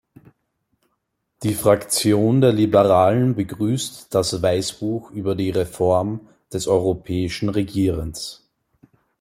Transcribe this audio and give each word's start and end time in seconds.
Die 1.43 1.53
Fraktion 1.53 2.41
der 2.41 2.51
Liberalen 2.51 3.35
begrüßt 3.35 4.07
das 4.15 4.41
Weißbuch 4.41 5.11
über 5.11 5.35
die 5.35 5.51
Reform 5.51 6.27
des 6.51 6.65
europäischen 6.67 7.49
Regierens. 7.49 8.43